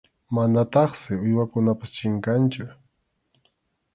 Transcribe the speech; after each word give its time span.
Manataqsi 0.33 1.11
uywakunapas 1.25 1.91
chinkanchu. 1.97 2.65